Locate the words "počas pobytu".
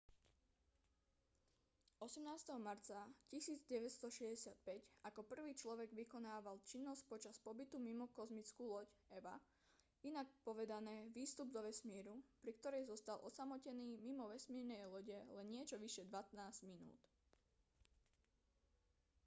7.11-7.75